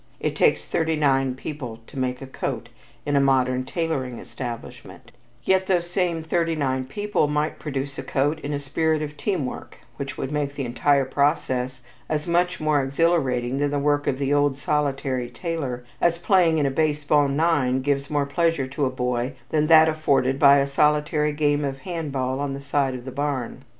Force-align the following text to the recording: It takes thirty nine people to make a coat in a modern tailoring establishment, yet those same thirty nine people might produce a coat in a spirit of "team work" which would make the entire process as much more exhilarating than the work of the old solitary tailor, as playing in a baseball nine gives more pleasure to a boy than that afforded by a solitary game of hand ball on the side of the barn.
It 0.19 0.35
takes 0.35 0.67
thirty 0.67 0.95
nine 0.95 1.35
people 1.35 1.79
to 1.85 1.99
make 1.99 2.23
a 2.23 2.25
coat 2.25 2.69
in 3.05 3.15
a 3.15 3.19
modern 3.21 3.63
tailoring 3.65 4.17
establishment, 4.17 5.11
yet 5.43 5.67
those 5.67 5.91
same 5.91 6.23
thirty 6.23 6.55
nine 6.55 6.85
people 6.85 7.27
might 7.27 7.59
produce 7.59 7.99
a 7.99 8.01
coat 8.03 8.39
in 8.39 8.51
a 8.51 8.57
spirit 8.59 9.03
of 9.03 9.15
"team 9.15 9.45
work" 9.45 9.77
which 9.97 10.17
would 10.17 10.31
make 10.31 10.55
the 10.55 10.65
entire 10.65 11.05
process 11.05 11.81
as 12.09 12.25
much 12.25 12.59
more 12.59 12.81
exhilarating 12.81 13.59
than 13.59 13.69
the 13.69 13.77
work 13.77 14.07
of 14.07 14.17
the 14.17 14.33
old 14.33 14.57
solitary 14.57 15.29
tailor, 15.29 15.83
as 16.01 16.17
playing 16.17 16.57
in 16.57 16.65
a 16.65 16.71
baseball 16.71 17.27
nine 17.27 17.83
gives 17.83 18.09
more 18.09 18.25
pleasure 18.25 18.65
to 18.65 18.85
a 18.85 18.89
boy 18.89 19.33
than 19.49 19.67
that 19.67 19.87
afforded 19.87 20.39
by 20.39 20.57
a 20.57 20.65
solitary 20.65 21.31
game 21.31 21.63
of 21.63 21.77
hand 21.81 22.11
ball 22.11 22.39
on 22.39 22.55
the 22.55 22.59
side 22.61 22.95
of 22.95 23.05
the 23.05 23.11
barn. 23.11 23.63